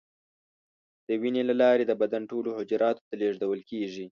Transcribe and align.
د 1.07 1.09
وینې 1.21 1.43
له 1.49 1.55
لارې 1.61 1.83
د 1.87 1.91
بدن 2.01 2.21
ټولو 2.31 2.49
حجراتو 2.57 3.05
ته 3.07 3.13
لیږدول 3.21 3.61
کېږي. 3.69 4.05